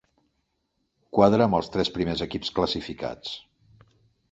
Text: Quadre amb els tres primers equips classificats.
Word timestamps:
Quadre 1.17 1.45
amb 1.45 1.59
els 1.59 1.69
tres 1.77 1.93
primers 1.99 2.25
equips 2.29 2.51
classificats. 2.59 3.39